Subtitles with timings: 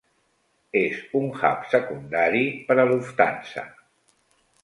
[0.79, 3.67] És un hub secundari per a Lufthansa.